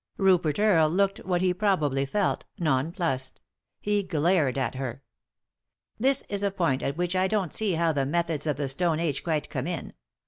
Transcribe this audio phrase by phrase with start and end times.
[0.17, 3.39] Rupert Earle looked what he probably felt, non plussed.
[3.79, 5.03] He glared at her.
[5.99, 8.99] "This is a point at which I don't see how the methods of the Stone
[8.99, 9.93] Age quite come in.